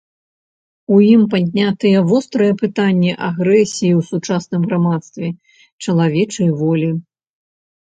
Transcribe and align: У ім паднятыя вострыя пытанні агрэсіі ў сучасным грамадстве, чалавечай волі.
У 0.93 1.01
ім 1.15 1.21
паднятыя 1.33 1.99
вострыя 2.11 2.55
пытанні 2.63 3.13
агрэсіі 3.29 3.93
ў 3.99 4.09
сучасным 4.09 4.61
грамадстве, 4.73 5.31
чалавечай 5.83 6.49
волі. 6.65 6.91